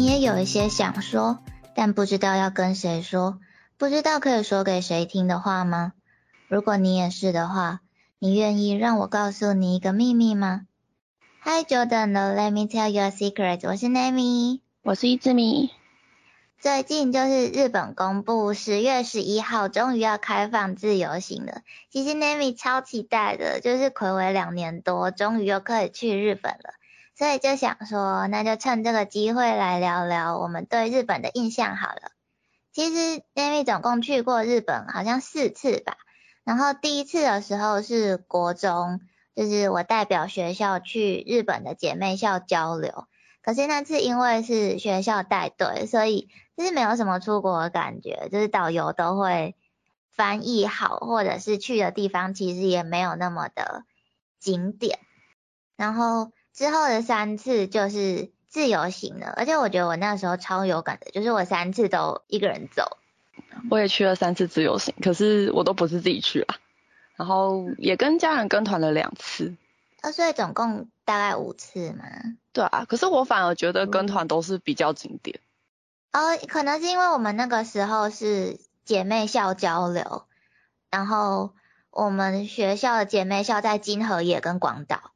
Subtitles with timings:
[0.00, 1.40] 你也有一些想说，
[1.74, 3.38] 但不知道要跟谁说，
[3.76, 5.92] 不知道可以说给谁听的话吗？
[6.48, 7.80] 如果你也是的话，
[8.18, 10.62] 你愿意让我告诉你一个秘密吗
[11.42, 13.60] ？Hi Jordan，Let me tell you a secret。
[13.68, 15.68] 我是 Nami，我是一只米。
[16.58, 26.72] 最近就是日本公布十月十一号终于要开放自由行了，其实 Nami 超期待的，就是暌违两年多，终于又可以去日本了，
[27.20, 32.12] 所以就想说，那就趁这个机会来聊聊我们对日本的印象好了。
[32.72, 35.98] 其实 Nami 总共去过日本好像四次吧，
[36.44, 39.02] 然后第一次的时候是国中，
[39.36, 43.06] 就是我代表学校去日本的姐妹校交流。
[43.42, 49.54] 可是那次因为是学校带队，所以就是没有什么出国的感觉，就是导游都会
[50.10, 53.84] 翻译好，或者是去的地方其实也没有那么的
[54.38, 54.98] 景点。
[55.76, 62.98] 然后之后的三次就是自由行了，而且我觉得我那时候超有感的，就是我三次都一个人走。
[63.70, 66.56] 我也去了三次自由行，可是我都不是自己去啊，
[67.16, 69.56] 然后也跟家人跟团了两次。
[70.02, 72.04] 呃，所以总共大概五次嘛。
[72.52, 75.40] 对啊，可是我反而觉得跟团都是比较景点。
[76.12, 80.24] 哦，可能是因为我们那个时候是姐妹校交流，
[80.90, 81.52] 然后
[81.90, 85.12] 我们学校的姐妹校在金河野跟广岛。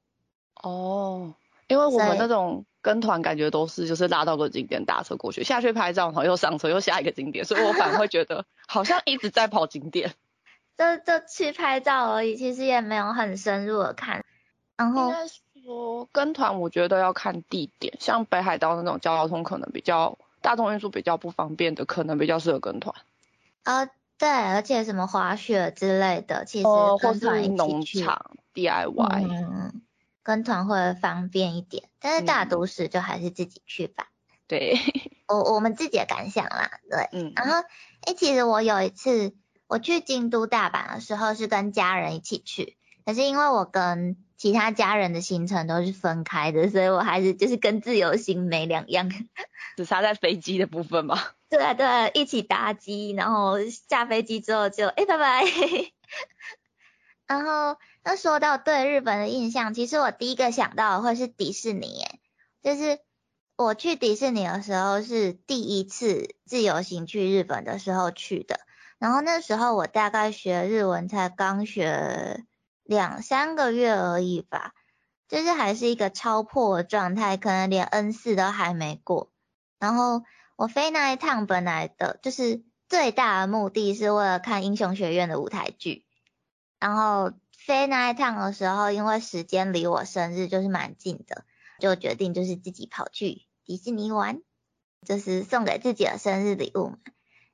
[0.64, 1.34] 哦，
[1.68, 10.12] 因为我们那种跟团感觉都是就是拉到个景点打车过去，下去拍照，然后又上车又下一个景点，所以我反而会觉得 好像一直在跑景点。
[10.76, 14.24] 就就去拍照而已，其实也没有很深入的看。
[14.76, 15.12] 然后。
[15.64, 22.94] 说跟团，我觉得要看地点，像北海道那种交通可能比较大众运输比较不方便的，可能比较适合跟团。
[23.62, 23.86] 啊，
[24.18, 26.66] 对，而且什么滑雪之类的，其实
[27.00, 29.80] 跟团农场 DIY，嗯，
[30.24, 31.88] 跟团会方便一点。
[32.00, 34.08] 但是大都市就还是自己去吧。
[34.48, 34.76] 对，
[35.28, 37.32] 我我们自己的感想啦，对，嗯。
[37.36, 37.66] 然后，
[38.02, 39.34] 哎，其实我有一次
[39.68, 42.76] 我去京都、大阪的时候是跟家人一起去，
[43.06, 49.08] 可是因为我跟其他家人的行程都是分开的，所以我还是就是跟自由行没两样，
[49.78, 51.18] 只差在飞机的部分嘛。
[51.48, 53.58] 对啊对啊，一起搭机，然后
[53.88, 55.44] 下飞机之后就哎拜拜。
[57.26, 62.06] 然后那说到对日本的印象，其实我第一个想到的会是迪士尼，
[62.62, 63.00] 就是
[63.56, 68.60] 我去迪士尼的时候是第一次自由行去日本的时候去的，
[68.98, 72.44] 然后那时候我大概学日文才刚学。
[72.86, 74.74] 两三个月而已吧，
[75.26, 79.32] 就是还是一个超破的状态，可能连 N 四都还没过。
[79.78, 80.22] 然后
[80.54, 86.04] 我飞那一趟本来的就是最大的目的是为了看英雄学院的舞台剧。
[86.78, 87.32] 然后
[87.66, 91.44] 飞那一趟的时候，因为时间离我生日就是蛮近的，
[91.80, 94.42] 就决定就是自己跑去迪士尼玩，
[95.06, 96.98] 就是送给自己的生日礼物嘛。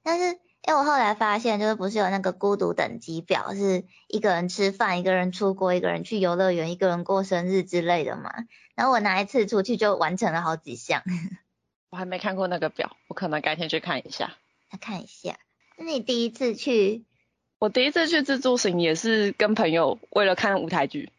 [0.03, 0.39] 但是。
[0.69, 8.31] 因为我后来发现，就是不是有那个孤独等级表，是一个人吃饭，一个人出国，一个人去游乐园，一个人过生日之类的嘛。
[8.75, 11.03] 然后我拿一次出去就完成了好几项。
[11.89, 14.37] 我还没看过那个表，我可能改天去看一下。
[14.69, 15.39] 来看一下，
[15.79, 17.07] 那你第一次去？
[17.61, 21.13] 我第一次去自助行也是跟朋友为了看舞台剧。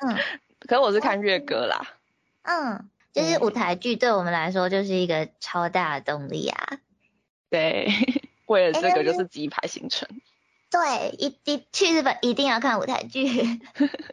[0.00, 0.16] 嗯。
[0.66, 1.86] 可是我是看乐歌啦。
[2.42, 6.78] 嗯，就是舞台剧对我们来说就是一个超大的动力啊。
[7.50, 7.88] 对。
[8.46, 10.06] 为了这个就是鸡排行程，
[10.70, 13.26] 对，一一去日本一定要看舞台剧。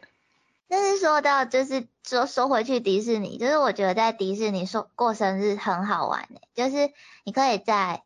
[0.66, 6.90] 但是说到就是说说回去迪士尼，就是我觉得在迪士尼说过生日很好玩诶，就是
[7.24, 8.02] 你可以在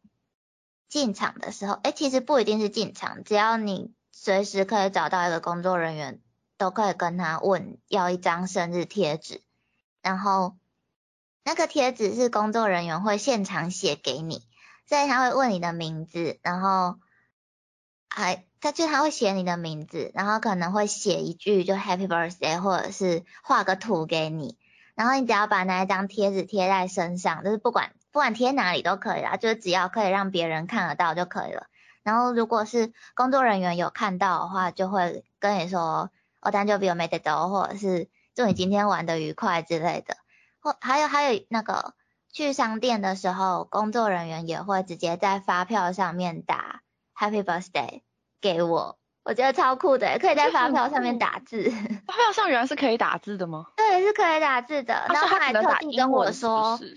[0.95, 6.21] 进场的时候，哎，其实不一定是进场，只要你随时可以找到一个工作人员，
[6.57, 9.43] 都可以跟他问要一张生日贴纸，
[10.03, 10.55] 然后
[11.43, 14.47] 那个贴纸是工作人员会现场写给你。
[14.87, 17.01] 所以他会问你的名字，然后
[18.09, 24.57] 还他就他会写你的名字，然后可能会写一句就 Happy Birthday，或者是画个图给你，
[24.95, 31.67] 然后你只要把那一张贴纸贴在身上，就是不管不管贴哪里都可以啦，就是只要可以让别人看得到就可以了。
[32.03, 40.17] 然后如果是工作人员有看到的话，就会跟你说哦，单就比我没得到，或者是祝你今天玩的愉快之类的。
[40.61, 41.93] 或还有还有那个。
[42.37, 46.81] 去商店的时候，工作人员也会直接在发票上面打
[47.17, 48.03] Happy Birthday
[48.41, 51.71] 给我，我觉得超酷的，可以在发票上面打字。
[52.05, 53.67] 发票上原来是可以打字的吗？
[53.77, 55.07] 对，是可以打字的。
[55.11, 56.97] 然后他还特地跟我说，嗯，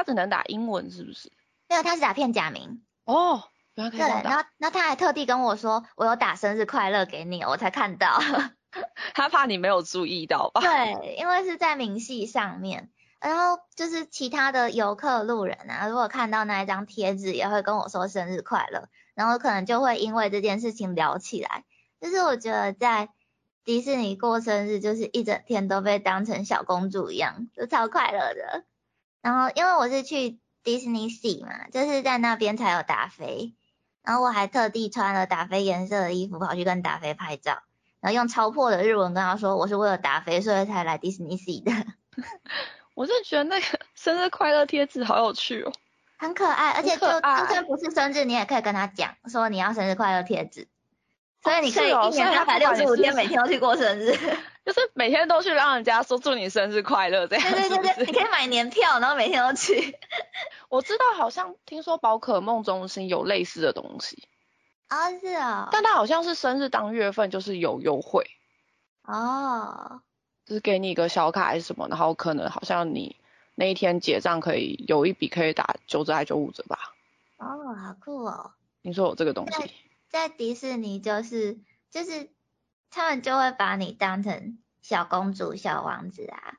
[0.00, 1.30] 他只能打英文是不是？
[1.68, 2.82] 没有，他是打片假名。
[3.04, 3.42] 哦，
[3.74, 4.22] 原来可以打。
[4.22, 8.18] 对，然后，然后他还特地跟我说，我有打生日快乐给你，我才看到。
[9.14, 10.62] 他怕你没有注意到吧？
[10.64, 12.90] 对，因为是在明细上面。
[13.20, 21.64] 然后就是其他的游客路人啊，如果看到那一张贴纸，也会跟我说生日快乐，然后可能就会因为这件事情聊起来。
[22.00, 23.10] 就是我觉得在
[23.62, 28.64] 迪士尼过生日，就是一整天都被当成小公主一样，就超快乐的。
[29.22, 33.54] 然后因为我是去迪士尼 Sea 嘛，就是在那边才有达菲，
[34.02, 37.62] 然后我还特地穿了达菲颜色的衣服跑去跟达菲拍照，
[38.00, 41.72] 然后用超破的日文跟他说我是为了达菲所以才来迪士尼 Sea 的。
[42.94, 45.72] 我是觉得那个生日快乐贴纸好有趣哦，
[46.18, 50.68] 很可爱，而且就就算不是生日，你也可以跟他讲说你要生日快乐贴纸，
[51.42, 54.12] 所以你可以一年三百六十五天每天都去过生日，
[54.64, 57.50] 就是每天都去让人家说祝你生日快乐这样。
[57.50, 59.96] 对对对对，你可以买年票，然后每天都去。
[60.68, 64.28] 我知道好像听说宝可梦中心有类似的东西。
[64.88, 65.68] 啊，是啊。
[65.72, 68.26] 但它好像是生日当月份就是有优惠。
[69.04, 70.02] 哦。
[70.44, 73.16] 就是给你一个小卡还是什么，然后可能好像你
[73.54, 76.92] 那一天结账可以有一笔可以打九折还九五折吧。
[77.38, 78.50] 哦，好酷哦！
[78.82, 79.72] 听说有这个东西？
[80.10, 81.58] 在迪士尼就是
[81.90, 82.28] 就是
[82.90, 86.54] 他们就会把你当成小公主、小王子啊，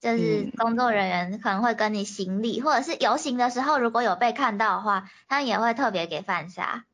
[0.00, 6.84] 就是工作人员可能会跟你行礼，或者是游行的时候如果有被看到的话，他们也会特别给饭沙。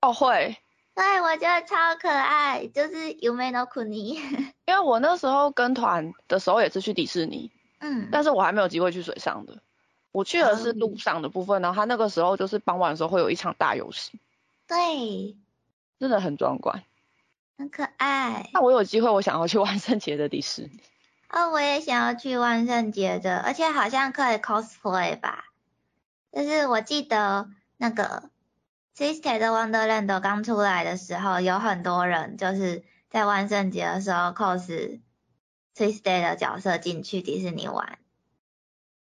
[0.00, 0.58] 哦，会。
[0.92, 4.16] 对，我觉得超可爱，就是有没有苦尼？
[4.66, 9.62] 因为我那时候跟团的时候也是去迪士尼，嗯，但是我还没有机会去水上的，
[10.12, 14.20] 我去的是路上的部分，然后他那个时候就是傍晚的时候会有一场大游行，
[14.70, 15.36] 对，
[15.98, 16.84] 真的很壮观，
[17.58, 18.48] 很可爱。
[18.52, 20.80] 那我有机会，我想要去万圣节的迪士尼。
[21.28, 25.46] 哦，我也想要去万圣节的，而且好像可以 cosplay 吧，
[26.32, 28.30] 就是我记得那个。
[28.96, 35.00] Twisted Wonderland 刚出来的时候，有很多人就是在万圣节的时候 cos
[35.74, 37.98] Twisted 的角色进去迪士尼玩。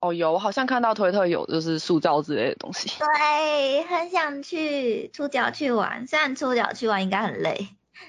[0.05, 2.91] 哦，有，我好像看到推特有就是塑造之类的东西。
[2.99, 7.69] 对，很想去出脚去玩，虽然出脚去玩应该很累。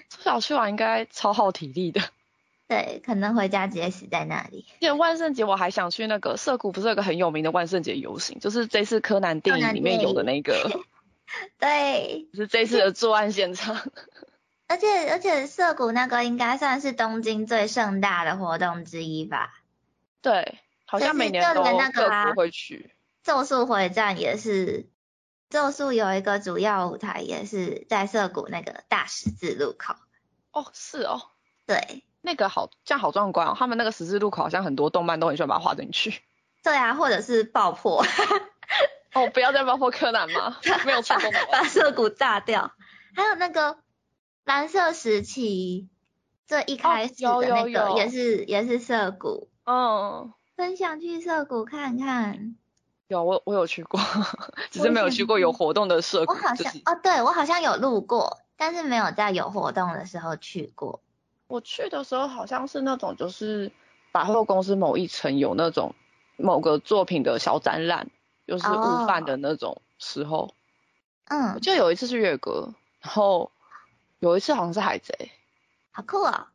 [0.09, 2.01] 出脚去玩应该超耗体力的。
[2.67, 4.65] 对，可能回家直接死在那里。
[4.73, 10.83] 而且万圣节我还想去那个涩谷，不是有个很有名的万圣节游行，就是这次柯南电影里面有的那个。
[11.57, 13.77] 对，是这次的作案现场。
[14.67, 19.61] 而且而且涩谷那个应该算是东京最盛大的活动之一吧？
[20.21, 22.95] 对，好像每年都涩谷会去。
[23.23, 24.89] 咒术回战也是，
[25.49, 29.95] 咒术有一个主要舞台也是在涩谷那个大十字路口。
[30.51, 31.21] 哦，是哦。
[31.65, 33.55] 对，那个好，这样好壮观哦。
[33.57, 36.21] 他们那个十字路口好像很多动漫都很喜欢把它画进去。
[36.61, 38.05] 对啊，或者是爆破。
[39.13, 40.57] 哦，不要再爆破柯南吗？
[40.85, 42.73] 没有成功把涩谷炸掉。
[43.15, 43.79] 还有那个
[44.43, 45.89] 蓝色时期，
[46.45, 49.49] 最一开始的那个也是也是涩谷。
[49.65, 52.55] 嗯，很想去涩谷看看。
[53.07, 53.99] 有我我有去过，
[54.71, 56.33] 只是没有去过有活动的涩谷。
[56.33, 61.01] 我好像哦，对我好像有路过，但是没有在有活动的时候去过。
[61.47, 63.71] 我去的时候好像是那种就是
[64.11, 65.93] 百货公司某一层有那种
[66.37, 68.09] 某个作品的小展览。
[68.47, 70.53] 就是午饭的那种时候，
[71.29, 73.51] 嗯，就有一次是月歌，然后
[74.19, 75.31] 有一次好像是海贼，
[75.89, 76.51] 好酷啊！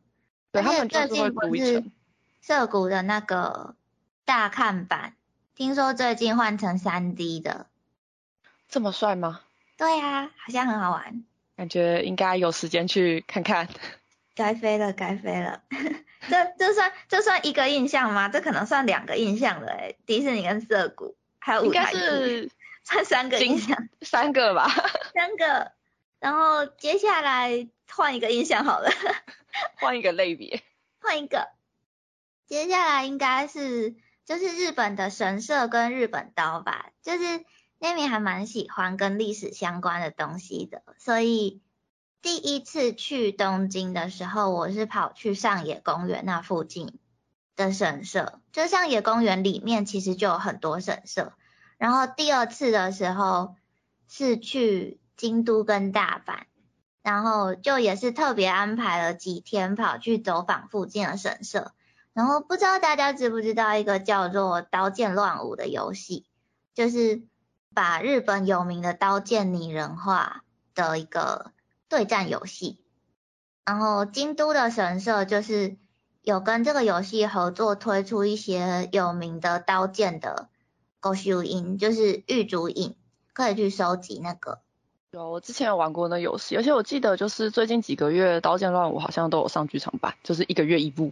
[0.53, 1.91] 对他们就是会补一层。
[2.39, 3.75] 涩谷的那个
[4.31, 5.17] 大看板，
[5.55, 7.67] 听说最近换成三 D 的，
[8.69, 9.41] 这么帅吗？
[9.75, 11.25] 对啊，好像很好玩，
[11.57, 13.67] 感觉应该有时间去看看。
[14.33, 15.63] 该飞了，该飞了。
[16.29, 18.29] 这这算这算一个印象吗？
[18.29, 21.17] 这可能算两个印象了诶，迪士尼跟涩谷。
[21.39, 22.49] 还有应该是
[22.85, 24.69] 算三个印象，三个吧，
[25.13, 25.73] 三个。
[26.21, 28.89] 然后接下来换一个印象好了，
[29.81, 30.63] 换一个类别，
[31.01, 31.49] 换一个。
[32.47, 33.93] 接下来应该是
[34.25, 37.45] 就是日本的神社跟日本刀吧，就是
[37.79, 41.61] 那边还蛮喜欢跟历史相关的东西的，所以
[42.21, 46.99] 第一次去东京的时候，我是跑去上野公园那附近。
[47.57, 51.33] 的神社，就上野公园里面其实就有很多神社。
[51.77, 53.55] 然后第二次的时候
[54.07, 56.45] 是去京都跟大阪，
[57.03, 61.73] 然后就也是特别安排了几天跑去走访附近的神社。
[62.13, 66.25] 然后不知道大家知不知道一个叫做《刀剑乱舞》的游戏，
[66.73, 67.23] 就是
[67.73, 70.43] 把日本有名的刀剑拟人化
[70.75, 71.51] 的一个
[71.89, 72.79] 对战游戏。
[73.65, 75.77] 然后京都的神社就是。
[76.23, 80.49] 有跟这个游戏合作推出一些有名的刀剑的
[80.99, 82.95] 勾修印，就是玉竹印，
[83.33, 84.59] 可以去收集那个。
[85.09, 91.11] 有，我之前有玩过那游戏，而且我记得就是最近几个月《刀剑乱舞》好像都有上剧场版，就是一个月一部。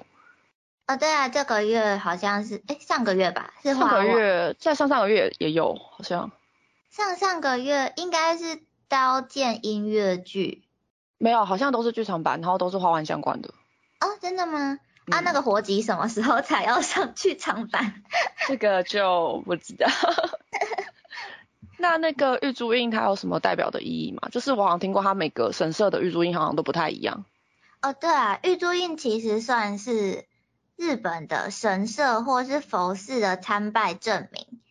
[0.89, 6.31] 哦，对啊，这个月好像是，哎，上个月吧，是上个月，在上上个月也有，好像。
[6.89, 10.63] 上上个月应该是刀剑音乐剧。
[11.19, 13.49] 没有，好像都是剧场版，然后都是花环相关的。
[14.01, 14.79] 哦，真的吗？
[15.11, 18.01] 啊，那个活集什么时候才要上剧场版？
[18.47, 19.85] 这个就不知道。
[21.77, 24.27] 那那个玉珠印它有什么代表的意义吗？
[24.31, 27.25] 就是我好像听过，它每个神社的玉珠印好像都不太一样。
[27.83, 30.25] 哦，对啊，玉珠印其实算是
[30.79, 34.61] 日本的神社或是佛寺的参拜证明。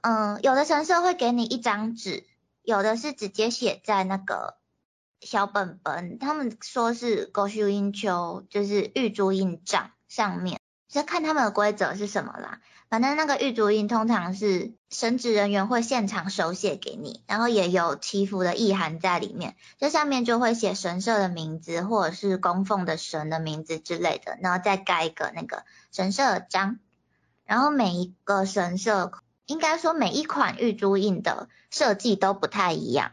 [0.00, 2.24] 嗯，有的神社会给你一张纸，
[2.62, 4.58] 有的是直接写在那个。
[5.22, 12.60] 小本本，他们说是勾须印秋，就是玉珠印章上面，就看他们的规则是什么啦。
[12.88, 26.78] 反正那个玉珠印通常是神职人员会现场手写给你，然后也有祈福的意涵在里面，这上面就会写神社的名字或者是供奉的神的名字之类的，然后再盖一个那个神社章。
[27.44, 29.12] 然后每一个神社，
[29.46, 33.12] 应该说每一款玉珠印的设计都不太一样。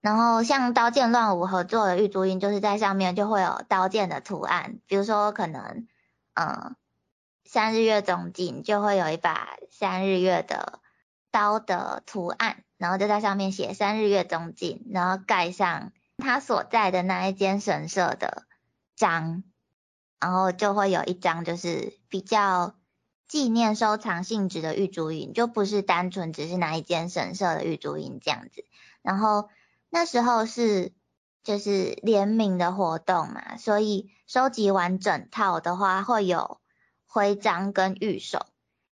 [0.00, 5.86] 然后像刀剑乱舞合作的玉珠印，就是在上面就会有刀剑的图案，比如说可能，
[6.34, 6.76] 嗯，
[7.54, 10.80] 三日月中镜就会有一把三日月的
[11.30, 18.42] 刀的图案，然后就在上面写三日月中镜，然后盖上他所在的那一间神社的
[18.96, 19.44] 章，
[20.18, 22.74] 然后就会有一张就是比较
[23.28, 28.64] 纪念收藏性质的玉珠印，就不是单纯只是哪一间神社的玉珠印这样子，
[29.00, 29.48] 然后。
[29.90, 30.92] 那时候是
[31.44, 36.58] 就是联名的活动嘛，所以收集完整套的话会有
[37.14, 38.44] 徽章跟玉手。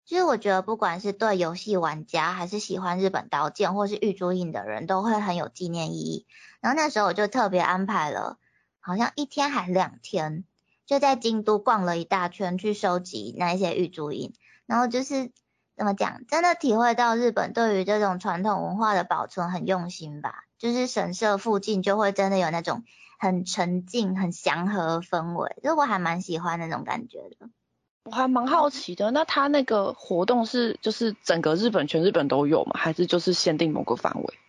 [0.04, 6.28] 其实我觉得不管是对游戏玩家，还是喜欢日本刀剑或是玉珠印的人，都会很有纪念意义。
[6.60, 8.38] 然后那时候我就特别安排了，
[8.82, 10.44] 好像一天还两天，
[10.86, 14.34] 就在京都逛了一大圈去收集那一些玉珠印，
[14.66, 15.32] 然后就是
[15.78, 20.44] 怎么讲，真的体会到日本对于这种传统文化的保存很用心吧。
[20.58, 22.84] 就是神社附近就会真的有那种
[23.18, 27.50] 很沉静、很祥和氛围，就我还蛮喜欢那种感觉的。
[28.04, 32.72] 我还蛮好奇的，那他那个活动是就是整个日本全日本都有吗？
[32.76, 34.40] 还是就是限定某个范围？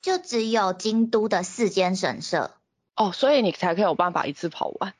[0.00, 2.52] 就只有京都的四间神社。
[2.96, 4.94] 哦，所以你才可以有办法一次跑完。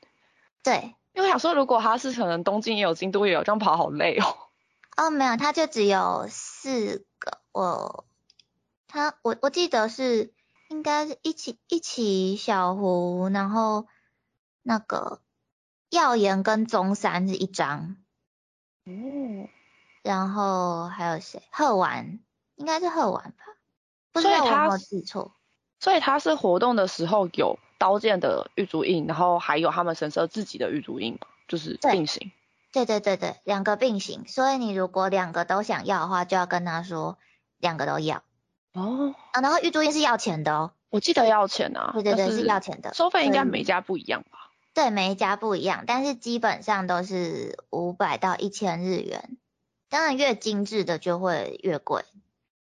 [0.63, 4.37] 对，因为想说如果他是可能东京也有，京都也有，这样跑好累哦。
[4.97, 7.39] 哦，没有，他就只有四个。
[7.51, 8.05] 我
[8.87, 10.33] 他我我记得是。
[10.69, 13.85] 应该是一起一起小湖，然后
[14.63, 15.21] 那个
[15.93, 17.97] 耀眼跟中山是一张，
[18.85, 19.47] 哦，
[20.01, 21.43] 然后还有谁？
[21.51, 22.19] 贺丸，
[22.55, 23.37] 应该是贺丸吧？
[24.11, 25.35] 不知道我有没有记错。
[25.79, 32.31] 所以他是活动的时候有刀剑的玉足印，然后还有他们神社自己的玉足印嘛，就是并行。
[32.71, 34.23] 对对对对，两个并行。
[34.25, 37.19] 所以你如果两个都想要的话，就要跟他说
[37.59, 38.23] 两个都要。
[38.73, 44.42] 哦，啊，然后玉足印是要钱的哦，我记得要钱啊，对对对，是要钱的，收费应该每家不一样吧？
[44.73, 49.37] 对，每一家不一样，但是基本上都是五百到一千日元，
[49.89, 52.03] 当然越精致的就会越贵，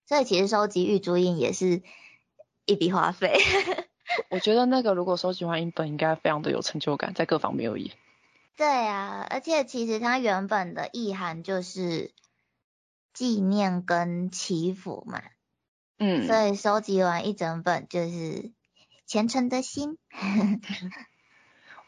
[0.08, 1.84] 所以其实收集玉珠印也是
[2.66, 3.38] 一笔花费。
[4.32, 7.96] 我觉得那个如果收集完一本，应该非常的有成就感，在各方面而言。
[8.58, 12.12] 对啊，而且其实它原本的意涵就是
[13.14, 15.22] 纪念跟祈福嘛。
[16.00, 18.52] 嗯，所以收集完一整本就是
[19.06, 20.00] 虔诚的心。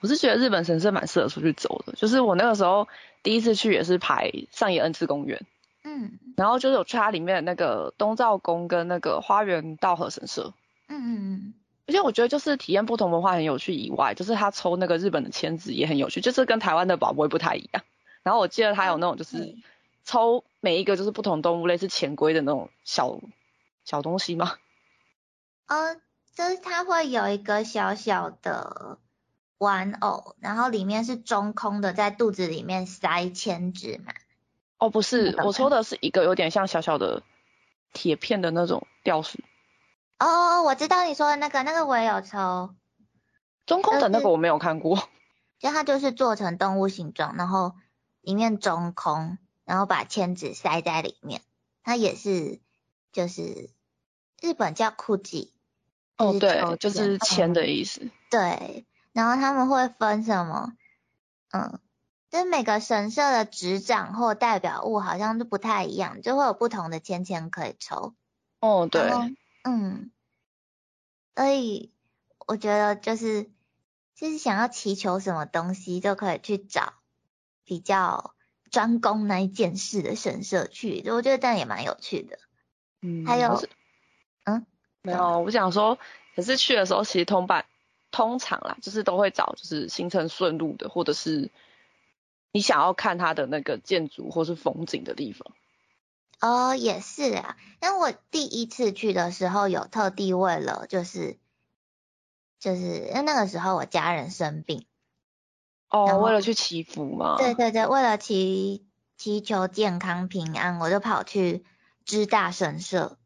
[0.02, 2.88] 我是觉得日本神社蛮适合出去走的，就是我那个时候
[3.24, 5.46] 第一次去也是排上野恩赐公园，
[5.84, 10.54] 嗯，然后就是有去它里面的那个东照宫跟那个花园道和神社，
[10.90, 11.54] 嗯嗯嗯，
[11.88, 17.84] 而且我觉得就是体验不同文化很有趣以外，就是他抽那个日本的签子也很有趣，就是跟台湾的宝贝不太一样。
[18.24, 19.56] 然后我记得他有那种就是
[20.04, 23.20] 抽每一个就是不同动物类似潜龟的那种小。
[23.84, 24.58] 小东西吗？
[25.66, 25.96] 呃，
[26.36, 29.00] 就是它会有一个小小的
[29.62, 34.12] 玩偶，然后里面是中空的，在肚子里面塞铅纸嘛。
[34.80, 37.22] 哦，不是，我抽的是一个有点像小小的
[37.94, 39.44] 铁片的那种吊饰。
[40.18, 42.74] 哦，我知道你说的那个，那个我也有抽。
[43.68, 45.08] 中空的那个我没有看过。
[45.60, 47.76] 就它就是做成动物形状，然后
[48.22, 51.42] 里面中空，然后把铅纸塞在里面，
[51.84, 52.60] 它也是。
[53.14, 53.70] 就是
[54.42, 55.52] 日本叫酷吉，
[56.16, 58.10] 哦对，就是签的意思。
[58.30, 60.74] 对，然后他们会分什么？
[61.52, 61.80] 嗯，
[62.30, 68.14] 就是每个神社的执掌或代表物好像都不太一样，就会有不同的签签可以抽。
[68.60, 69.12] 哦，对，
[69.64, 70.12] 嗯，
[71.36, 71.92] 所以
[72.48, 73.50] 我觉得就是
[74.16, 76.94] 就是想要祈求什么东西，就可以去找。
[77.64, 78.34] 比较
[78.70, 82.38] 专攻那一件事的神社去，我觉得这样也蛮有趣的。
[83.02, 83.64] 嗯，还有，
[84.44, 84.66] 嗯，
[85.04, 85.98] 没有，我想说，
[86.36, 87.64] 可是去的时候其实通办
[88.12, 91.50] 通常啦，就是都会找就是行程顺路的，或者是
[92.52, 95.54] 你想要看它的那个建筑或是风景的地方。
[96.42, 97.56] 哦，也是啊。
[97.80, 101.38] 但我第一次去的时候，有特地为了就是
[102.60, 104.86] 就是因为那个时候我家人生病。
[105.90, 107.38] 哦，为了去祈福吗？
[107.38, 108.86] 对对对，为了祈
[109.18, 111.64] 祈求健康平安，我就跑去
[112.06, 113.20] 知大神社。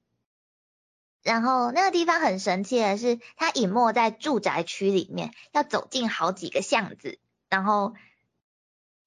[1.25, 7.96] 然后那个地方很神奇的是，它隐没在住宅区里面，要走进好几个巷子，然后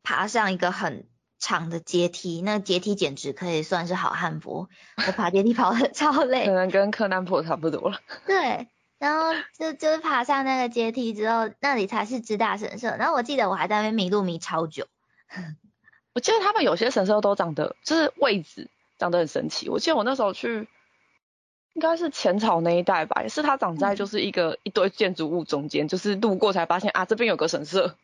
[0.02, 1.08] 爬上一个很。
[1.40, 4.68] 长的阶梯，那阶梯简直可以算是好汉坡。
[5.06, 8.00] 我爬阶梯跑的 超累，可能跟柯南坡差不多了。
[8.26, 8.66] 对，
[8.98, 12.96] 然后就就是爬上那个阶梯之后，那里才是知大神社。
[12.96, 14.88] 然后我记得我还在那边迷路迷超久。
[16.12, 19.68] 我记得他们有些神社都长得，就是位置长得很神奇。
[19.68, 20.68] 我记得我那时候去，
[21.78, 27.94] 应该是前朝那一带吧，也是它长在就是一个一堆建筑物中间，就是路过才发现啊，这边有个神社。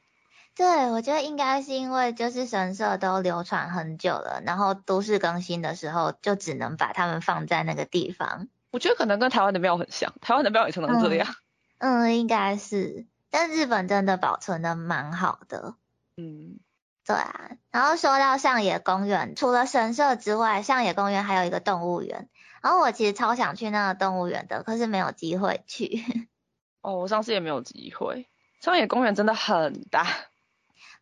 [0.54, 8.47] 对，我觉得应该是因为就是神社都流传很久了，然后都市更新的时候就只能把它们放在那个地方。
[8.71, 11.26] 我觉得可能跟台湾的庙很像，台湾的庙也常常这样。
[11.78, 15.75] 嗯，应该是，但日本真的保存的蛮好的。
[16.16, 16.61] 嗯，
[17.04, 17.50] 对啊。
[17.73, 22.28] 然后说到上野公园，除了神社之外，上野公园还有一个动物园。
[22.64, 26.02] 然后我其实超想去那个动物园的，可是没有机会去。
[26.80, 28.26] 哦，我上次也没有机会。
[28.62, 30.06] 上野公园真的很大。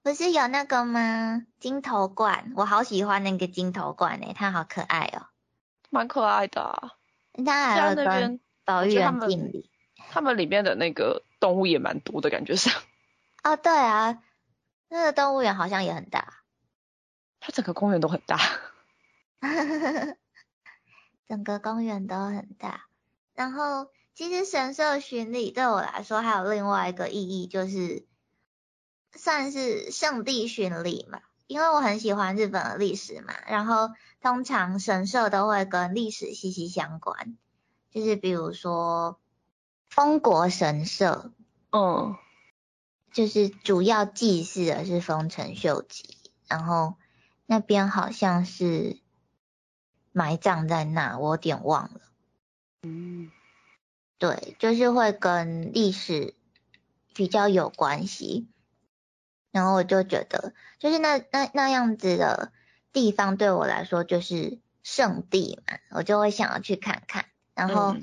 [0.02, 1.46] 不是有那个吗？
[1.60, 5.26] 金头冠，我好喜欢那个金头冠诶，它好可爱哦。
[5.88, 6.96] 蛮可爱的。
[7.46, 9.70] 它还有跟保育园敬礼。
[10.10, 12.74] 他们里面的那个动物也蛮多的感觉上。
[13.44, 14.20] 哦，对啊，
[14.88, 16.42] 那个动物园好像也很大。
[17.38, 18.36] 它整个公园都很大。
[21.32, 22.84] 整个公园都很大。
[23.34, 28.04] 然后，其实神社巡礼对我来说还有另外一个意义，就是。
[29.14, 33.90] 算是圣地巡礼嘛，因为我很喜欢日本的历史嘛，然后
[34.22, 37.36] 通常神社都会跟历史息息相关，
[37.90, 39.20] 就是比如说
[39.90, 41.30] 丰国神社，
[41.72, 42.16] 嗯，
[43.12, 46.16] 就是主要祭祀的是丰臣秀吉，
[46.48, 46.94] 然后
[47.44, 48.98] 那边好像是
[50.12, 52.00] 埋葬在那，我有点忘了，
[52.82, 53.30] 嗯，
[54.18, 56.34] 对，就是会跟历史
[57.14, 58.46] 比较有关系。
[59.50, 62.52] 然后我就觉得，就是那那那样子的
[62.92, 67.26] 地方对我来说就是圣地嘛，我就会想要去看看。
[67.54, 67.94] 然后，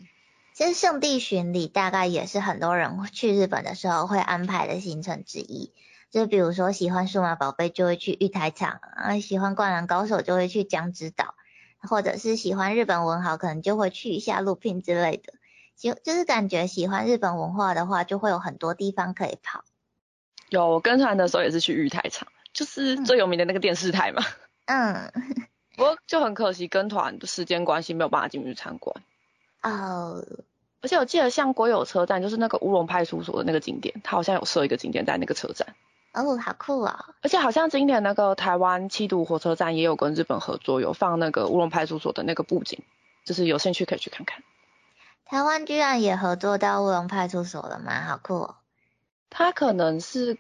[0.54, 5.74] 其实圣地巡礼大概也是很多人去日本的时候会安排的行程之一。
[6.12, 11.34] 就比如说喜欢数码宝贝就会去玉台场啊，喜欢灌篮高手就会去江之岛，
[11.82, 15.34] 或者是喜欢日本文豪可能就会去一下路聘之类的。
[15.78, 19.64] 就就是感觉喜欢日本文化的话，就会有很多地方可以跑。
[20.50, 24.24] 有我跟团的时候也是去玉台场，就是最有名的那个电视台嘛。
[24.66, 25.12] 嗯。
[25.78, 28.94] 不过就很可惜，跟团的时间关系没有办法进去参观。
[29.64, 30.26] 哦。
[30.82, 35.76] 而且我记得像国有车站，就是那个乌龙派出所的那个景点，它好像有设一个景点在那个车站。
[36.14, 37.06] 哦，好酷啊！
[37.22, 42.84] 而且好像今年那个台湾七堵火车站也有跟日本合作，有放那个乌龙派出所的那个布景，
[43.26, 44.44] 就是有兴趣可以去看看。
[45.26, 48.02] 台湾居然也合作到乌龙派出所了吗？
[48.08, 48.56] 好酷哦！
[49.30, 50.40] 他可能是，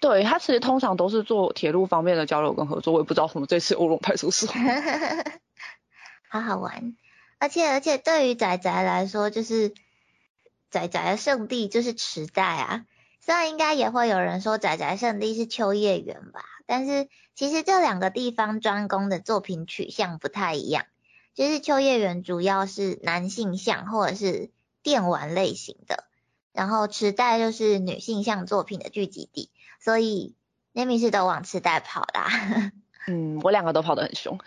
[0.00, 4.52] 对他其实通常都是做铁路方面的交流跟合作，我也不知道什么这次乌龙派出所，
[6.28, 6.94] 好好玩，
[7.38, 9.72] 而且而且对于仔仔来说，就是
[10.70, 12.84] 仔仔的圣地就是池袋啊，
[13.28, 20.86] 虽然应该也会有人说宅宅圣地是秋叶原吧，但是其实这两个地方专攻的作品取向不太一样，
[21.34, 24.48] 就是秋叶原主要是男性向或者是
[24.82, 26.04] 电玩类型的。
[26.54, 30.34] 然后池袋就是女性向作品的聚集地，所以
[30.72, 32.72] n a m i 是都往池袋跑啦。
[33.08, 34.38] 嗯，我两个都跑得很凶，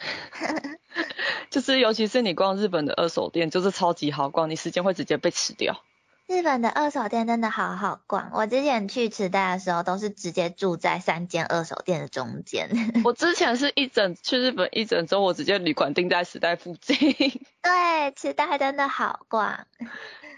[1.52, 5.84] 就是尤其是你逛日本的二手店，就是超级好逛，你时间会直接被吃掉。
[6.32, 12.70] 日本的二手店真的好好逛，我之前去池袋的时候都是直接住在三间二手店的中间。
[13.04, 16.96] 我之前是一整去日本一整周，我直接旅馆定在池袋附近。
[17.62, 19.68] 对，池袋真的好逛。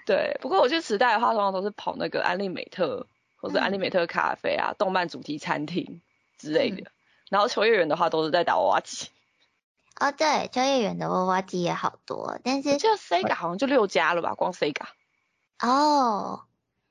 [0.08, 6.02] 对，不过我去池袋的话，通常都是跑那个安利美特或者安利美特咖啡啊、动漫主题餐厅
[6.40, 6.90] 之类的。
[7.30, 9.10] 然后秋叶原的话，都是在打娃娃机。
[10.00, 14.88] 哦，对，秋叶原的娃娃机也好多，但是就 Sega 好像就六家了吧，光 Sega。
[15.60, 16.44] 哦，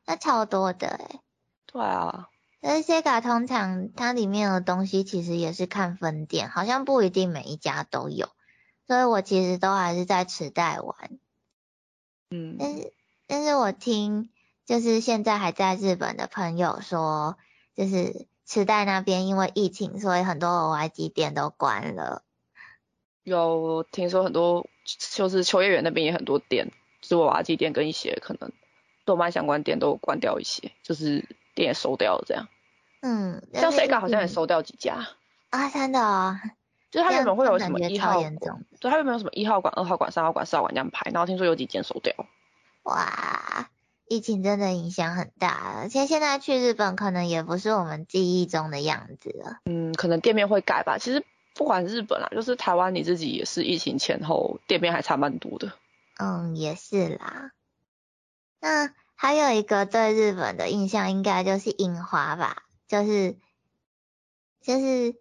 [0.07, 1.21] 那超多的哎。
[1.67, 2.29] 对啊。
[2.61, 8.29] 而 Sega 通常它里面的东西其实也是看分店，好像不一定每一家都有，
[8.87, 10.97] 所以我其实都还是在池袋玩。
[12.31, 12.93] 嗯，但是
[13.27, 14.31] 但是我听
[14.65, 17.37] 就是现在还在日本的朋友说，
[17.75, 22.23] 就是池袋那边因为疫情，所以很多偶玩机店都关了。
[23.25, 26.71] 有听说很多就是秋叶原那边也很多店，
[27.03, 28.51] 是娃娃机店跟一些可能
[29.05, 32.49] 动漫相关店都关掉一些，就是店也收掉了这样。
[33.03, 35.09] 嗯，像 Sega 好像也收掉几家
[35.51, 36.41] 啊，真的啊，
[36.91, 42.15] 就是它原本会有什么一号，对，它原本有什么一号馆、二号馆、三号馆、四号馆这样排，然后听说有几间收掉。
[42.85, 43.69] 哇，
[44.09, 49.59] 疫情真的影响很大，而且现在去日本可能也不是我们记忆中的样子了。
[49.65, 50.99] 嗯，可能店面会改吧。
[50.99, 55.73] 其实不管日本啦，就是台湾你自己也是疫情前后店面还差蛮多的。
[56.19, 57.53] 嗯，也是啦。
[58.61, 62.65] 那还有一个对日本的印象，应该就是樱花吧。
[62.87, 63.37] 就是，
[64.61, 65.17] 就是，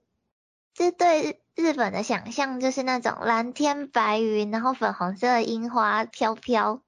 [0.73, 6.81] 这对日本的想象就是那种蓝天白云，然后粉红色的樱花飘飘，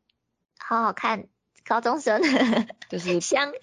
[0.58, 1.28] 好好看。
[1.66, 2.22] 高中生
[2.90, 3.54] 就是 像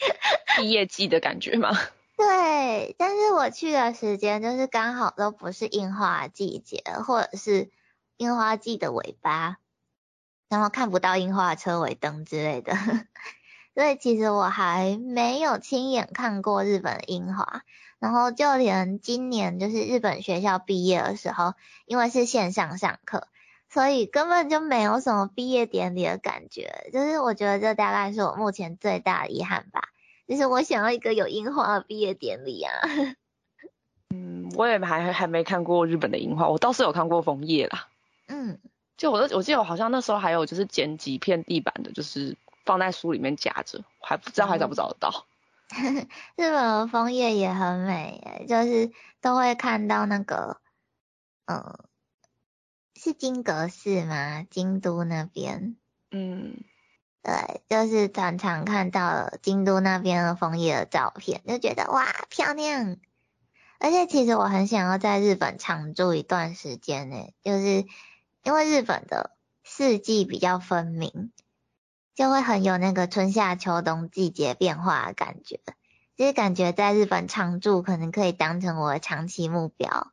[0.57, 1.69] 毕业季的感觉吗？
[2.17, 7.71] 对，但是我去的时间就是刚好都不是樱花季节，或者是
[8.17, 9.59] 樱花季的尾巴，
[10.51, 12.75] 然后看不到樱花车尾灯之类的。
[13.73, 17.63] 所以其实我还没有亲眼看过日本的樱花，
[18.01, 21.55] 然后就连今年就是日本学校毕业的时候，
[21.87, 23.29] 因为是线上上课，
[23.69, 26.91] 所以根本就没有什么毕业典礼的感觉。
[26.93, 29.85] 就是我觉得这大概是我目前最大的遗憾吧，
[30.27, 32.73] 就是我想要一个有樱花的毕业典礼啊。
[34.13, 37.87] 嗯，我也还还没看过日本的樱花，我倒是有看过枫叶啦。
[38.27, 38.59] 嗯，
[39.01, 42.37] 就我我记得我好像那时候还有就是剪几片地板的，就是。
[42.63, 45.27] 放在书里面夹着，还不知道还找不找得到。
[46.37, 50.61] 日本的枫叶也很美，就是都会看到那个，
[51.47, 51.79] 嗯，
[52.95, 54.47] 是金阁寺吗？
[54.51, 55.75] 京都那边。
[56.13, 56.59] 嗯，
[57.23, 62.99] 对，就是常常看到京都那边的枫叶的照片，就觉得哇漂亮。
[63.81, 67.87] 而且其实我很想要在日本常住一段时间呢，就是
[68.43, 69.33] 因为日本的
[69.65, 71.33] 四季比较分明。
[72.17, 75.59] 就会很有那个春夏秋冬季节变化的感觉，
[76.19, 80.13] 就是感觉在日本常住可能可以当成我的长期目标。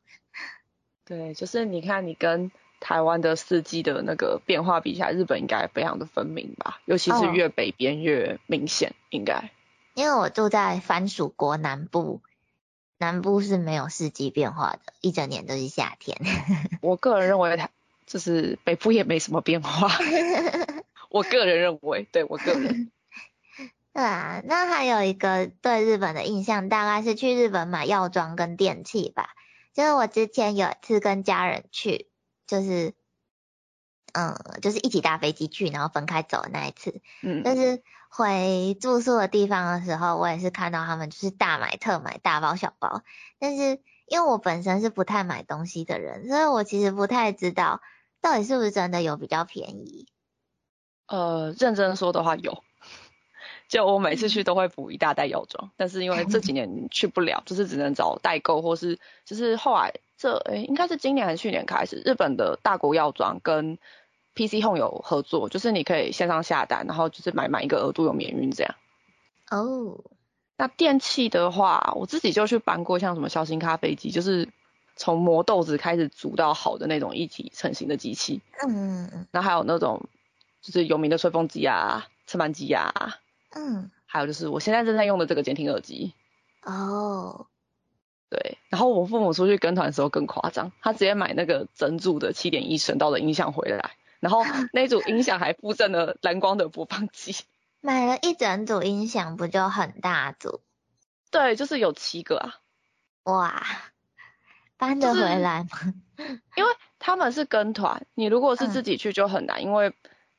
[1.04, 6.80] 对，就是你看你跟台湾的四季的那个变化比起来，日本应该非常的分明吧？
[6.86, 9.50] 尤其是越北边越明显，应该。
[9.92, 12.22] 因为我住在番薯国南部，
[12.96, 16.18] 南部是没有四季变化的，一整年都是夏天。
[16.80, 17.68] 我个人认为，它
[18.08, 19.88] 就是北部也没什么变化。
[21.10, 22.90] 我个人认为，对我个人，
[23.94, 29.30] 对啊，那还有一个对日本的印象，大概是去日本买药妆跟电器吧。
[29.74, 32.08] 就是我之前有一次跟家人去，
[32.46, 32.94] 就是，
[34.12, 37.00] 嗯，就是一起搭飞机去，然后分开走的那一次。
[37.22, 37.44] 嗯。
[37.44, 43.02] 就是回住宿的地方的时候，我也是看到他们就是大买特买，大包小包。
[43.38, 47.80] 但是因为我本身是不太买东西的人，所以我其实不太知道
[48.28, 50.06] 到底是不是真的有比较便宜。
[51.06, 52.62] 呃，认真说的话有，
[53.68, 63.78] 就我每次去都会补一大袋药妆，但是因为这几年去不了，就是只能找代购或是就是后来这诶应该是今年还是去年开始，日本的大国药妆跟
[64.34, 68.74] PC Home 有合作，就是你可以线上下单，然后就是买满一个额度有免运这样。
[69.50, 70.04] 哦，
[70.58, 74.50] 那电器的话，我自己就去搬过像什么小型咖啡机，就是
[74.98, 78.42] 从磨豆子开始煮到好的那种一体成型的机器。
[78.60, 79.26] 嗯嗯嗯。
[79.30, 80.06] 然后还有那种。
[80.60, 82.92] 就是有名的吹风机啊，吹盘机啊，
[83.54, 86.12] 嗯，还有就是我现在正在用的这个监听耳机。
[86.64, 87.46] 哦，
[88.28, 94.42] 对，然后我父母出去跟团的时候更夸张，他直接买那个整组的七点一声道的音响回来，然后
[94.74, 97.44] 那组音响还附赠了蓝光的播放器。
[97.80, 100.60] 买了一整组音响不就很大组？
[101.30, 102.56] 对，就是有七个啊。
[103.22, 103.64] 哇，
[104.78, 105.94] 搬得回来吗？
[106.56, 109.92] 因为他们是跟团，你如果是自己去就很难，因为。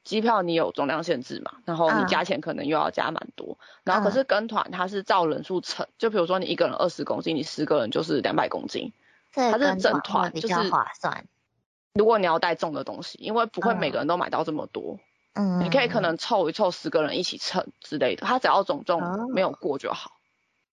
[0.06, 1.52] 机票你有总量限制嘛？
[1.66, 3.60] 然后你加钱可能又要加蛮多。
[3.84, 8.92] 然后可是跟团它是照人数乘，就比如说你一个人二十公斤，你十个人就是两百公斤。
[9.34, 11.26] 它是整团，就是划算。
[11.94, 14.98] 如果你要带重的东西，因为不会每个人都买到这么多。
[15.34, 15.60] 嗯。
[15.60, 20.14] 你可以可能凑一凑十个人一起称之类的，它只要总重没有过就好。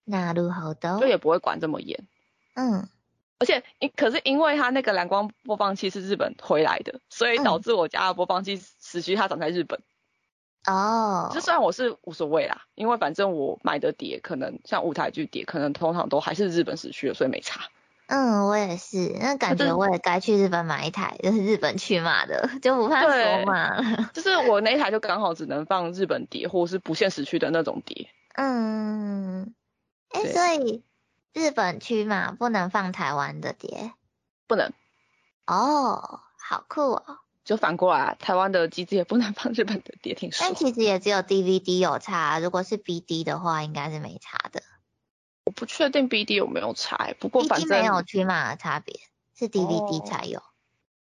[0.05, 0.98] 那如好的。
[0.98, 2.07] 就也不会管这么严。
[2.55, 2.88] 嗯。
[3.38, 9.81] 而且，因可是因为它那个蓝光播放器是日本回来的，所以导致我家的播放器时区它长在日本。
[10.66, 17.61] 哦，就算我是无所谓啦，因为反正我买的碟可能像舞台剧碟，可能通常都还是日本死区的，所以没差。
[18.09, 24.11] 嗯，我也是，那感觉我也该去日本买一台，就是日本驱马的，就不怕锁码了。
[24.14, 28.09] 就是我那一台就刚好只能放日本碟，或者是不限时区的那种碟。
[28.35, 29.53] 嗯，
[30.11, 30.83] 哎，所以
[31.37, 33.92] 日本区嘛不能放台湾的碟？
[34.46, 34.72] 不能。
[35.46, 37.18] 哦，好酷哦。
[37.44, 40.49] 就反过来，台湾的机子也不能放日本的碟，挺爽。
[40.49, 44.62] 但其实也只有 DVD 有差，如果是 BD 的话，应该是没差的。
[45.44, 48.99] 我不确定 BD 有没有差，不过反正没有区码的差别，
[49.37, 50.42] 是 DVD 才有。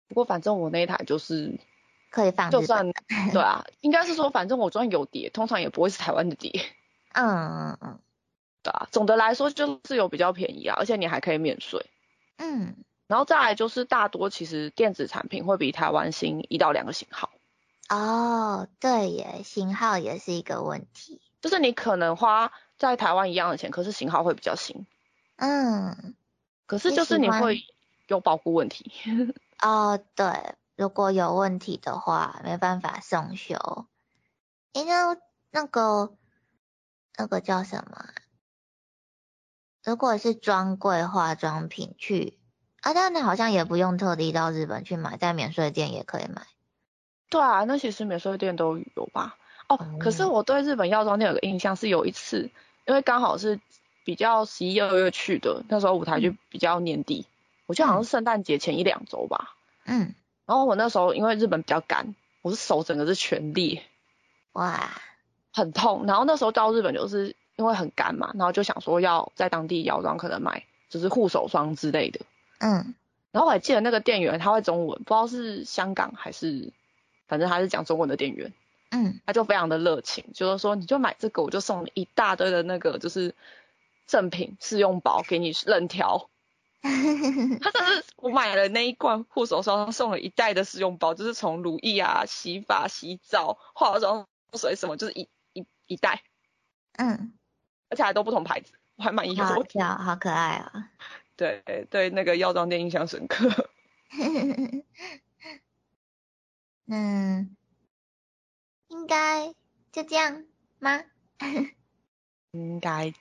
[0.09, 1.61] 不过反正我那一台就是
[2.09, 2.91] 可以放，就算
[3.33, 6.51] 对啊，应该是说反正我就算有碟，通常也不会是台湾的碟。
[7.13, 7.99] 嗯嗯嗯，
[8.91, 11.91] 总的来说就是有比较便宜啊，而且你还可以免税。
[12.39, 12.77] 嗯。
[13.07, 17.31] 然后再来就是大多其实电子产品会比台湾新一到两个型号。
[17.89, 21.21] 哦，对耶，型号也是一个问题。
[21.41, 24.87] 就是你可能花在台湾一样的钱，可是型号会比较新。
[25.37, 26.17] 嗯。
[26.67, 27.63] 可是就是你会
[28.09, 28.91] 有保护问题。
[29.63, 33.87] 哦，对，如果有问题的话，没办法送修。
[34.73, 35.21] 因为
[35.53, 36.13] 那个
[37.17, 38.05] 那个叫什么？
[39.87, 42.37] 如果是专柜化妆品去。
[42.81, 46.43] 啊，但你好像也不用特地到日本去买，在免税店也可以买。
[47.31, 49.37] 对啊，那其实免税店都有吧？
[49.69, 52.51] 哦，可是我对日本药妆店有个印象是有一次，
[52.85, 53.61] 因为刚好是
[54.05, 57.27] 比较十一二月去的，那时候舞台剧比较年底，
[57.67, 59.55] 我记得好像是圣诞节前一两周吧。
[59.85, 60.15] 嗯。
[60.47, 63.85] 然后我那时候因为日本比较干，我是手整个是全裂。
[64.53, 64.91] 哇。
[65.53, 72.21] 很痛，然后那时候到日本就是因为很干嘛，然后就想说要在当地药妆可能买就是护手霜之类的。
[72.59, 72.95] 嗯，
[73.33, 76.73] 然后我还记得那个店员他会中文，不知道是香港还是，
[77.27, 78.53] 反正他是讲中文的店员。
[78.91, 83.35] 嗯，他就非常的热情，就是说你就买这个，我就送你一大堆的那个就是
[84.07, 86.31] 赠品试用包给你任挑。
[86.83, 96.23] 他真是我买了那一罐护手霜，送了一袋的试用包，就是从乳液啊、洗发、洗澡、化妆水什么，就是一一一袋。
[96.97, 97.33] 嗯，
[97.89, 99.45] 而且还都不同牌子，我还蛮意外。
[99.47, 99.55] 好，
[99.99, 100.91] 好可爱 啊。
[101.37, 103.71] 对对，那个药妆店印象深刻。
[106.87, 107.57] 嗯，
[108.89, 109.55] 应该
[109.93, 110.45] 就这样
[110.79, 111.03] 吗？
[112.53, 113.13] 应该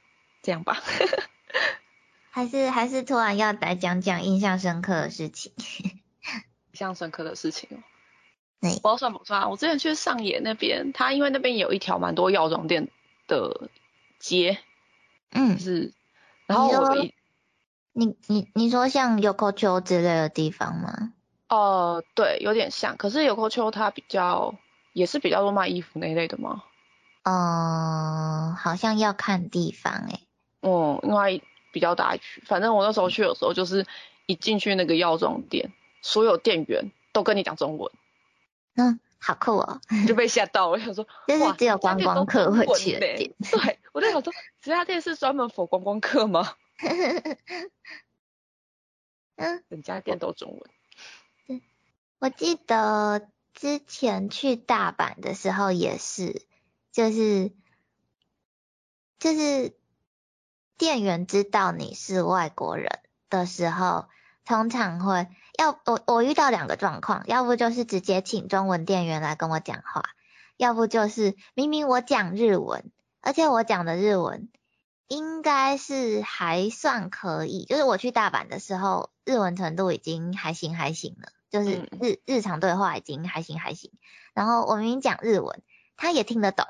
[0.41, 0.81] 这样吧。
[2.29, 5.51] 还是还是突然要来讲讲印象深刻的事情。
[5.57, 7.83] 印象深刻的事情哦。
[8.61, 8.69] 对。
[8.71, 9.49] 不知道算不算？
[9.49, 12.89] 我之前去上野那边，他因为那边有一条蛮多药妆店
[13.27, 13.69] 的
[14.27, 14.57] 街。
[15.31, 15.59] 嗯。
[15.59, 15.93] 是。
[16.47, 17.13] 然后我一。
[17.97, 21.13] 你你你说像 Yoko Cho 之类的地方吗？
[21.47, 22.97] 哦，对，有点像。
[22.97, 24.53] 可是 Yoko Cho 它比较
[24.91, 26.63] 也是比较多卖衣服那一类的吗？
[27.23, 30.19] 嗯，好像要看地方哎。
[30.61, 32.43] 嗯，因为比较大区。
[32.45, 33.85] 反正我那时候去的时候，就是
[34.25, 37.89] 一进去那个药妆店，所有店员都跟你讲中文。
[38.75, 39.81] 嗯，好酷哦。
[40.07, 43.33] 就被吓到，我想说， 就是只有观光客会去的店。
[43.51, 46.55] 对，我就想说，这家店是专门否观光客吗？
[49.37, 50.61] 嗯，整家店都中文。
[51.47, 51.61] 对，
[52.19, 56.45] 我记得之前去大阪的时候也是，
[56.91, 57.51] 就是
[59.19, 59.75] 就是
[60.77, 62.99] 店员知道你是外国人
[63.29, 64.07] 的时候，
[64.45, 70.03] 通常会要我我遇到两个状况，要不就是直接请中文店员来跟我讲话，
[70.57, 72.91] 要不就是明明我讲日文，
[73.21, 74.49] 而且我讲的日文。
[75.07, 83.91] 应该是还算可以，就是我去大阪的时候，日文程度已经还行还行了，就是日日常对话已经还行还行。
[84.33, 85.61] 然后我明明讲日文，
[85.95, 86.65] 他也听得懂，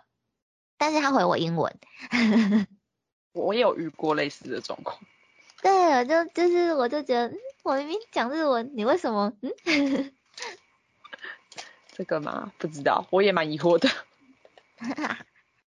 [0.78, 1.80] 但是他回我英文。
[3.32, 5.00] 我也有遇过类似的状况。
[5.62, 7.34] 对，就就是我就觉得，
[7.66, 9.34] 我明明讲日文，你为什么？
[9.42, 9.52] 嗯？
[11.94, 12.52] 这个吗？
[12.60, 13.90] 不知道，我也蛮疑惑的。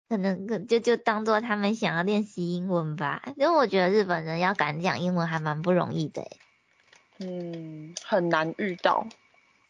[0.09, 6.25] 可能可就就当做他们想要练习英文吧，因为我觉得日本人要敢讲英文还蛮不容易的。
[7.19, 9.05] 嗯，很难遇到，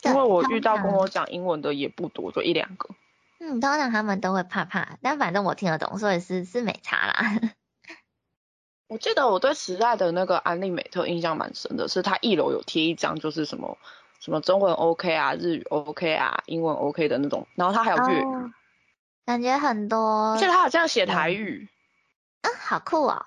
[0.04, 2.96] 因为我遇到跟我讲英文的也不多，就一两个。
[3.40, 7.42] 嗯，通常他们都会怕怕，但反正我听得懂，所以是是没差啦。
[8.88, 13.78] 我记得我对时代的那个安利美特印象蛮深的，是他一楼有贴一张，就是什么
[14.20, 18.26] 什么中文 OK 啊，日语 OK 啊，英文 OK 的那种，然后他还有粤语。
[19.26, 21.70] 感觉很多，而且他好像写台语，
[22.42, 23.26] 嗯，好酷哦！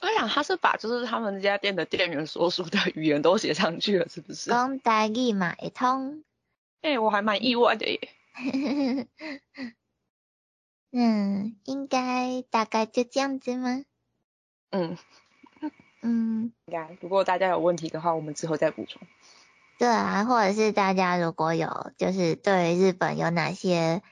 [0.00, 4.50] 我想他是把就是他们这家店的店员所属的语言都写上去了，是不是？
[4.50, 6.24] 讲台语嘛，一通。
[6.82, 8.08] 哎，我还蛮意外的耶。
[10.92, 13.84] 嗯应该大概就这样子吗？
[14.70, 14.98] 嗯
[16.02, 16.96] 嗯，应该。
[17.00, 19.02] 如果大家有问题的话，我们之后再补充。
[19.78, 24.02] 对啊，或者是大家如果有就是对日本有哪些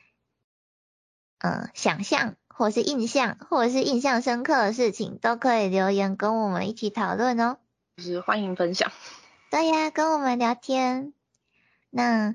[1.39, 7.59] 嗯想象，或是印象，或者是印象深刻的事情，都可以留言跟我们一起讨论哦。
[7.97, 8.93] 就是欢迎分享。
[9.51, 11.13] 对呀，跟我们聊天。
[11.91, 12.35] 那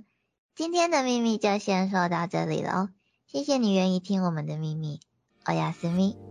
[0.56, 2.90] 今天的秘密就先说到这里了哦，
[3.28, 5.02] 谢谢你愿意听我们的秘密，
[5.46, 6.29] 欧亚斯密。